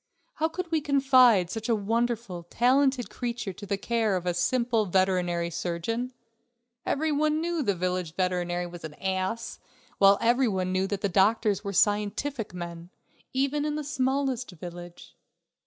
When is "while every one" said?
9.99-10.71